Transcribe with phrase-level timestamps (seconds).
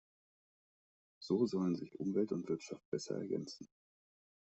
[1.19, 3.69] So sollen sich Umwelt und Wirtschaft besser ergänzen.